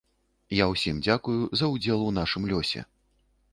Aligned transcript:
Я 0.59 0.65
ўсім 0.71 0.95
дзякую 1.07 1.43
за 1.63 1.71
ўдзел 1.73 1.99
у 2.09 2.17
нашым 2.21 2.51
лёсе. 2.55 2.87